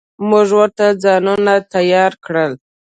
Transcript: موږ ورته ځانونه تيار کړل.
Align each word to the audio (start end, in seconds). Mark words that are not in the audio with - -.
موږ 0.29 0.47
ورته 0.59 0.85
ځانونه 1.03 1.53
تيار 1.73 2.11
کړل. 2.25 2.51